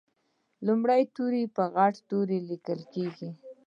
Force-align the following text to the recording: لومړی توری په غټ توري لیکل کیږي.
لومړی 0.65 1.01
توری 1.15 1.43
په 1.55 1.63
غټ 1.75 1.93
توري 2.09 2.39
لیکل 2.49 2.79
کیږي. 2.93 3.29